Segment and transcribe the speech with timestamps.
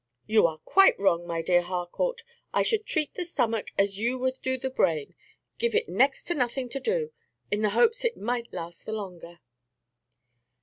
[0.25, 2.23] "You are quite wrong, my dear Harcourt;
[2.55, 5.13] I should treat the stomach as you would do the brain,
[5.59, 7.11] give it next to nothing to do,
[7.51, 9.41] in the hopes it might last the longer."